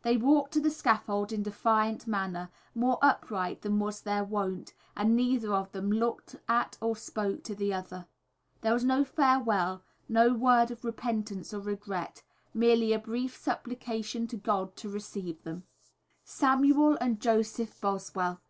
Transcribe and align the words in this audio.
They 0.00 0.16
walked 0.16 0.54
to 0.54 0.60
the 0.60 0.70
scaffold 0.70 1.30
in 1.30 1.42
defiant 1.42 2.06
manner, 2.06 2.48
more 2.74 2.96
upright 3.02 3.60
than 3.60 3.78
was 3.78 4.00
their 4.00 4.24
wont, 4.24 4.72
and 4.96 5.14
neither 5.14 5.52
of 5.52 5.72
them 5.72 5.92
looked 5.92 6.36
at 6.48 6.78
or 6.80 6.96
spoke 6.96 7.44
to 7.44 7.54
the 7.54 7.74
other. 7.74 8.06
There 8.62 8.72
was 8.72 8.82
no 8.82 9.04
farewell, 9.04 9.82
no 10.08 10.32
word 10.32 10.70
of 10.70 10.86
repentance 10.86 11.52
or 11.52 11.60
regret, 11.60 12.22
merely 12.54 12.94
a 12.94 12.98
brief 12.98 13.36
supplication 13.36 14.26
to 14.28 14.38
God 14.38 14.74
to 14.76 14.88
receive 14.88 15.42
them. 15.42 15.64
_Samuel 16.24 16.96
and 16.98 17.20
Joseph 17.20 17.78
Boswell. 17.78 18.40